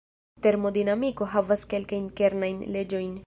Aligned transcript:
Termodinamiko 0.45 1.27
havas 1.35 1.67
kelkajn 1.75 2.09
kernajn 2.21 2.67
leĝojn. 2.77 3.15